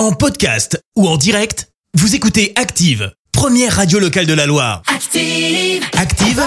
En 0.00 0.12
podcast 0.12 0.82
ou 0.96 1.06
en 1.06 1.18
direct, 1.18 1.68
vous 1.92 2.14
écoutez 2.14 2.54
Active, 2.56 3.12
première 3.32 3.76
radio 3.76 3.98
locale 3.98 4.24
de 4.24 4.32
la 4.32 4.46
Loire. 4.46 4.80
Active. 4.86 5.84
Active, 5.94 6.42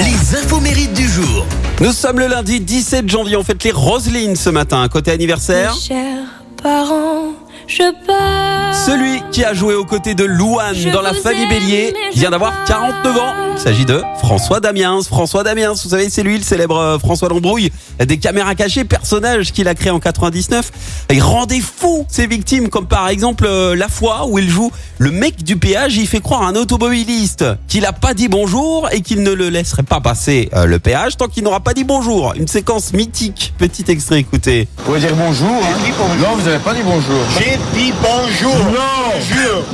les 0.00 0.36
infos 0.36 0.58
mérites 0.58 0.92
du 0.92 1.06
jour. 1.08 1.46
Nous 1.80 1.92
sommes 1.92 2.18
le 2.18 2.26
lundi 2.26 2.58
17 2.58 3.08
janvier, 3.08 3.36
on 3.36 3.44
fête 3.44 3.62
les 3.62 3.70
Roselines 3.70 4.34
ce 4.34 4.50
matin, 4.50 4.88
côté 4.88 5.12
anniversaire. 5.12 5.72
Chers 5.76 6.26
parents, 6.60 7.34
je 7.68 7.92
pars. 8.06 8.74
Celui 8.74 9.22
qui 9.32 9.44
a 9.44 9.54
joué 9.54 9.74
aux 9.74 9.84
côtés 9.84 10.14
de 10.14 10.24
Louane 10.24 10.74
Je 10.74 10.88
dans 10.90 11.00
la 11.02 11.12
famille 11.14 11.42
aime, 11.42 11.48
Bélier 11.48 11.94
vient 12.14 12.30
d'avoir 12.30 12.52
pars. 12.52 12.64
49 12.66 13.16
ans. 13.18 13.34
Il 13.56 13.60
s'agit 13.60 13.84
de 13.84 14.02
François 14.18 14.60
Damiens. 14.60 15.00
François 15.02 15.42
Damiens, 15.42 15.72
vous 15.72 15.88
savez, 15.90 16.08
c'est 16.10 16.22
lui 16.22 16.38
le 16.38 16.44
célèbre 16.44 16.76
euh, 16.78 16.98
François 16.98 17.28
Lambrouille 17.28 17.70
des 17.98 18.18
caméras 18.18 18.54
cachées, 18.54 18.84
personnage 18.84 19.52
qu'il 19.52 19.66
a 19.68 19.74
créé 19.74 19.90
en 19.90 19.98
99. 19.98 20.70
Il 21.10 21.22
rendait 21.22 21.60
fou 21.60 22.06
ses 22.08 22.26
victimes, 22.26 22.68
comme 22.68 22.86
par 22.86 23.08
exemple 23.08 23.46
euh, 23.46 23.74
la 23.74 23.88
fois 23.88 24.26
où 24.28 24.38
il 24.38 24.48
joue 24.48 24.70
le 24.98 25.10
mec 25.10 25.42
du 25.42 25.56
péage. 25.56 25.96
Il 25.96 26.06
fait 26.06 26.20
croire 26.20 26.42
à 26.42 26.46
un 26.48 26.54
automobiliste 26.54 27.44
qu'il 27.66 27.84
a 27.84 27.92
pas 27.92 28.14
dit 28.14 28.28
bonjour 28.28 28.88
et 28.92 29.00
qu'il 29.00 29.22
ne 29.22 29.32
le 29.32 29.48
laisserait 29.48 29.82
pas 29.82 30.00
passer 30.00 30.48
euh, 30.54 30.66
le 30.66 30.78
péage 30.78 31.16
tant 31.16 31.26
qu'il 31.26 31.42
n'aura 31.42 31.60
pas 31.60 31.74
dit 31.74 31.84
bonjour. 31.84 32.34
Une 32.36 32.48
séquence 32.48 32.92
mythique. 32.92 33.52
Petit 33.58 33.84
extrait, 33.88 34.20
écoutez. 34.20 34.68
Vous 34.78 34.84
pouvez 34.84 35.00
dire 35.00 35.16
bonjour. 35.16 35.48
hein. 35.48 36.16
Non, 36.22 36.36
vous 36.36 36.42
n'avez 36.48 36.62
pas 36.62 36.74
dit 36.74 36.82
bonjour. 36.84 37.20
J'ai 37.38 37.57
dit 37.74 37.92
bonjour. 38.02 38.56
Non. 38.66 38.98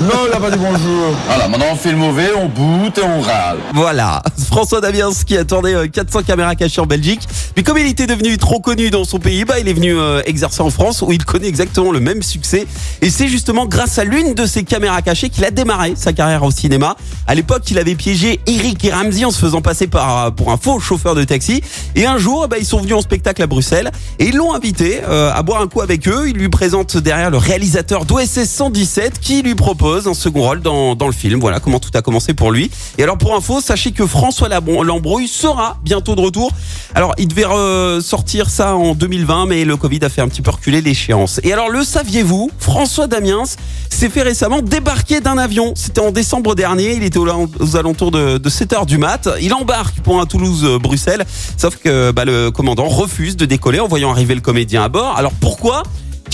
Non, 0.00 0.26
il 0.26 0.30
n'a 0.30 0.40
pas 0.40 0.50
dit 0.50 0.58
bonjour. 0.58 1.14
Voilà, 1.26 1.48
maintenant 1.48 1.66
on 1.72 1.76
fait 1.76 1.90
le 1.90 1.96
mauvais, 1.96 2.30
on 2.36 2.48
boute 2.48 2.98
et 2.98 3.02
on 3.02 3.20
râle. 3.20 3.58
Voilà, 3.74 4.22
François 4.46 4.80
Damiens 4.80 5.10
qui 5.26 5.36
a 5.36 5.44
tourné 5.44 5.74
euh, 5.74 5.86
400 5.86 6.22
caméras 6.22 6.54
cachées 6.54 6.80
en 6.80 6.86
Belgique. 6.86 7.22
Mais 7.56 7.62
comme 7.62 7.78
il 7.78 7.86
était 7.86 8.06
devenu 8.06 8.36
trop 8.38 8.60
connu 8.60 8.90
dans 8.90 9.04
son 9.04 9.18
pays, 9.18 9.44
bah, 9.44 9.58
il 9.60 9.68
est 9.68 9.72
venu 9.72 9.96
euh, 9.96 10.22
exercer 10.26 10.62
en 10.62 10.70
France 10.70 11.02
où 11.02 11.12
il 11.12 11.24
connaît 11.24 11.48
exactement 11.48 11.92
le 11.92 12.00
même 12.00 12.22
succès. 12.22 12.66
Et 13.02 13.10
c'est 13.10 13.28
justement 13.28 13.66
grâce 13.66 13.98
à 13.98 14.04
l'une 14.04 14.34
de 14.34 14.46
ces 14.46 14.64
caméras 14.64 15.02
cachées 15.02 15.28
qu'il 15.28 15.44
a 15.44 15.50
démarré 15.50 15.94
sa 15.96 16.12
carrière 16.12 16.42
au 16.42 16.50
cinéma. 16.50 16.96
À 17.26 17.34
l'époque, 17.34 17.70
il 17.70 17.78
avait 17.78 17.94
piégé 17.94 18.40
Eric 18.46 18.84
et 18.84 18.92
Ramsey 18.92 19.24
en 19.24 19.30
se 19.30 19.38
faisant 19.38 19.60
passer 19.60 19.86
par, 19.86 20.26
euh, 20.26 20.30
pour 20.30 20.50
un 20.50 20.56
faux 20.56 20.80
chauffeur 20.80 21.14
de 21.14 21.24
taxi. 21.24 21.62
Et 21.94 22.06
un 22.06 22.18
jour, 22.18 22.48
bah, 22.48 22.56
ils 22.58 22.66
sont 22.66 22.78
venus 22.78 22.94
en 22.94 23.00
spectacle 23.00 23.42
à 23.42 23.46
Bruxelles 23.46 23.90
et 24.18 24.26
ils 24.26 24.36
l'ont 24.36 24.54
invité 24.54 25.00
euh, 25.08 25.32
à 25.32 25.42
boire 25.42 25.60
un 25.60 25.66
coup 25.66 25.80
avec 25.80 26.08
eux. 26.08 26.28
Il 26.28 26.36
lui 26.36 26.48
présente 26.48 26.96
derrière 26.96 27.30
le 27.30 27.38
réalisateur 27.38 27.73
d'OSS 27.82 28.44
117 28.44 29.18
qui 29.18 29.42
lui 29.42 29.54
propose 29.56 30.06
un 30.06 30.14
second 30.14 30.42
rôle 30.42 30.60
dans, 30.60 30.94
dans 30.94 31.06
le 31.06 31.12
film. 31.12 31.40
Voilà 31.40 31.58
comment 31.58 31.80
tout 31.80 31.90
a 31.94 32.02
commencé 32.02 32.32
pour 32.32 32.52
lui. 32.52 32.70
Et 32.98 33.02
alors 33.02 33.18
pour 33.18 33.34
info, 33.34 33.60
sachez 33.60 33.90
que 33.90 34.06
François 34.06 34.48
Lambrouille 34.48 35.26
sera 35.26 35.78
bientôt 35.82 36.14
de 36.14 36.20
retour. 36.20 36.52
Alors 36.94 37.12
il 37.18 37.26
devait 37.26 37.46
euh, 37.46 38.00
sortir 38.00 38.48
ça 38.48 38.76
en 38.76 38.94
2020, 38.94 39.46
mais 39.46 39.64
le 39.64 39.76
Covid 39.76 39.98
a 40.02 40.08
fait 40.08 40.20
un 40.20 40.28
petit 40.28 40.42
peu 40.42 40.50
reculer 40.50 40.82
l'échéance. 40.82 41.40
Et 41.42 41.52
alors 41.52 41.68
le 41.68 41.82
saviez-vous, 41.82 42.50
François 42.58 43.08
Damiens 43.08 43.44
s'est 43.90 44.08
fait 44.08 44.22
récemment 44.22 44.62
débarquer 44.62 45.20
d'un 45.20 45.38
avion. 45.38 45.72
C'était 45.74 46.00
en 46.00 46.12
décembre 46.12 46.54
dernier, 46.54 46.94
il 46.94 47.02
était 47.02 47.18
aux, 47.18 47.76
alentours 47.76 48.12
de, 48.12 48.38
de 48.38 48.48
7 48.48 48.72
heures 48.72 48.86
du 48.86 48.98
mat. 48.98 49.28
Il 49.40 49.52
embarque 49.52 50.00
pour 50.00 50.20
un 50.20 50.26
Toulouse-Bruxelles, 50.26 51.24
sauf 51.56 51.76
que 51.76 52.12
bah, 52.12 52.24
le 52.24 52.50
commandant 52.50 52.86
refuse 52.86 53.36
de 53.36 53.46
décoller 53.46 53.80
en 53.80 53.88
voyant 53.88 54.12
arriver 54.12 54.34
le 54.36 54.40
comédien 54.40 54.84
à 54.84 54.88
bord. 54.88 55.16
Alors 55.16 55.32
pourquoi 55.40 55.82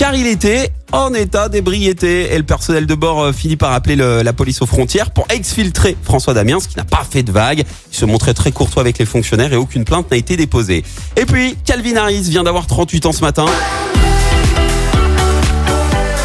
car 0.01 0.15
il 0.15 0.25
était 0.25 0.71
en 0.91 1.13
état 1.13 1.47
d'ébriété 1.47 2.33
et 2.33 2.37
le 2.39 2.43
personnel 2.43 2.87
de 2.87 2.95
bord 2.95 3.21
euh, 3.21 3.31
finit 3.33 3.55
par 3.55 3.71
appeler 3.71 3.95
le- 3.95 4.23
la 4.23 4.33
police 4.33 4.59
aux 4.63 4.65
frontières 4.65 5.11
pour 5.11 5.27
exfiltrer 5.29 5.95
François 6.01 6.33
Damiens 6.33 6.57
qui 6.57 6.75
n'a 6.75 6.83
pas 6.85 7.05
fait 7.07 7.21
de 7.21 7.31
vague. 7.31 7.63
Il 7.91 7.95
se 7.95 8.05
montrait 8.05 8.33
très 8.33 8.51
courtois 8.51 8.81
avec 8.81 8.97
les 8.97 9.05
fonctionnaires 9.05 9.53
et 9.53 9.57
aucune 9.57 9.85
plainte 9.85 10.09
n'a 10.09 10.17
été 10.17 10.35
déposée. 10.37 10.83
Et 11.17 11.25
puis 11.27 11.55
Calvin 11.65 11.97
Harris 11.97 12.21
vient 12.23 12.41
d'avoir 12.41 12.65
38 12.65 13.05
ans 13.05 13.11
ce 13.11 13.21
matin. 13.21 13.45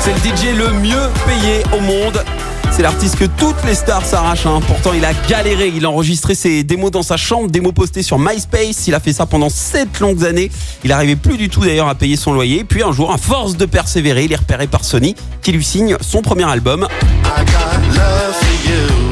C'est 0.00 0.12
le 0.14 0.20
DJ 0.20 0.56
le 0.56 0.72
mieux 0.80 1.08
payé 1.26 1.62
au 1.76 1.80
monde. 1.82 2.24
C'est 2.76 2.82
l'artiste 2.82 3.16
que 3.16 3.24
toutes 3.24 3.64
les 3.64 3.74
stars 3.74 4.04
s'arrachent. 4.04 4.44
hein. 4.44 4.60
Pourtant, 4.66 4.92
il 4.94 5.02
a 5.06 5.12
galéré. 5.30 5.72
Il 5.74 5.86
a 5.86 5.90
enregistré 5.90 6.34
ses 6.34 6.62
démos 6.62 6.90
dans 6.90 7.02
sa 7.02 7.16
chambre, 7.16 7.48
démos 7.50 7.72
postées 7.72 8.02
sur 8.02 8.18
MySpace. 8.18 8.86
Il 8.86 8.94
a 8.94 9.00
fait 9.00 9.14
ça 9.14 9.24
pendant 9.24 9.48
sept 9.48 9.98
longues 10.00 10.26
années. 10.26 10.50
Il 10.84 10.90
n'arrivait 10.90 11.16
plus 11.16 11.38
du 11.38 11.48
tout 11.48 11.60
d'ailleurs 11.64 11.88
à 11.88 11.94
payer 11.94 12.16
son 12.16 12.34
loyer. 12.34 12.64
Puis 12.64 12.82
un 12.82 12.92
jour, 12.92 13.10
à 13.10 13.16
force 13.16 13.56
de 13.56 13.64
persévérer, 13.64 14.24
il 14.24 14.32
est 14.32 14.36
repéré 14.36 14.66
par 14.66 14.84
Sony 14.84 15.14
qui 15.40 15.52
lui 15.52 15.64
signe 15.64 15.96
son 16.02 16.20
premier 16.20 16.44
album. 16.44 16.86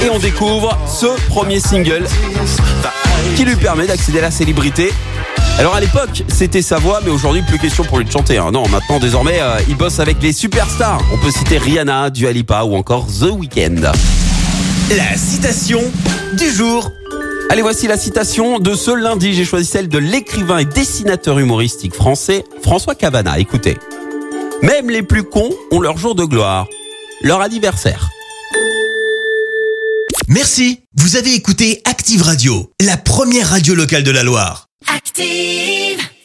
Et 0.02 0.10
on 0.10 0.18
découvre 0.18 0.76
ce 0.86 1.06
premier 1.28 1.58
single 1.58 2.04
qui 3.34 3.46
lui 3.46 3.56
permet 3.56 3.86
d'accéder 3.86 4.18
à 4.18 4.22
la 4.22 4.30
célébrité. 4.30 4.92
Alors 5.58 5.74
à 5.74 5.80
l'époque, 5.80 6.24
c'était 6.28 6.62
sa 6.62 6.78
voix, 6.78 7.00
mais 7.04 7.10
aujourd'hui, 7.10 7.42
plus 7.42 7.58
question 7.58 7.84
pour 7.84 7.98
lui 7.98 8.04
de 8.04 8.10
chanter. 8.10 8.38
hein. 8.38 8.50
Non, 8.52 8.68
maintenant, 8.68 8.98
désormais, 8.98 9.38
euh, 9.40 9.58
il 9.68 9.76
bosse 9.76 10.00
avec 10.00 10.20
les 10.20 10.32
superstars. 10.32 11.00
On 11.12 11.18
peut 11.18 11.30
citer 11.30 11.58
Rihanna, 11.58 12.10
Dua 12.10 12.32
Lipa 12.32 12.64
ou 12.64 12.74
encore 12.74 13.06
The 13.06 13.30
Weeknd. 13.30 13.92
La 14.96 15.16
citation 15.16 15.80
du 16.36 16.50
jour. 16.50 16.90
Allez, 17.50 17.62
voici 17.62 17.86
la 17.86 17.96
citation 17.96 18.58
de 18.58 18.74
ce 18.74 18.90
lundi. 18.90 19.32
J'ai 19.32 19.44
choisi 19.44 19.64
celle 19.66 19.88
de 19.88 19.98
l'écrivain 19.98 20.58
et 20.58 20.64
dessinateur 20.64 21.38
humoristique 21.38 21.94
français 21.94 22.44
François 22.62 22.94
Cavana. 22.94 23.38
Écoutez. 23.38 23.78
Même 24.62 24.90
les 24.90 25.02
plus 25.02 25.22
cons 25.24 25.50
ont 25.70 25.80
leur 25.80 25.96
jour 25.98 26.14
de 26.14 26.24
gloire, 26.24 26.66
leur 27.22 27.40
anniversaire. 27.40 28.10
Merci. 30.28 30.80
Vous 30.96 31.16
avez 31.16 31.34
écouté 31.34 31.80
Active 31.84 32.22
Radio, 32.22 32.70
la 32.80 32.96
première 32.96 33.50
radio 33.50 33.74
locale 33.74 34.02
de 34.04 34.10
la 34.10 34.22
Loire. 34.22 34.68
Steve. 35.14 36.03